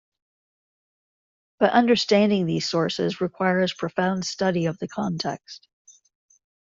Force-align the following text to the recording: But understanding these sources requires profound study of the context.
But 1.59 1.73
understanding 1.73 2.47
these 2.47 2.67
sources 2.67 3.21
requires 3.21 3.71
profound 3.71 4.25
study 4.25 4.65
of 4.65 4.79
the 4.79 4.87
context. 4.87 5.67